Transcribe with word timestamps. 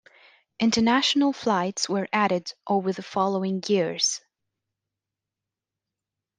International 0.59 1.31
flights 1.31 1.87
were 1.87 2.07
added 2.11 2.51
over 2.67 2.91
the 2.91 3.03
following 3.03 3.61
years. 3.67 4.19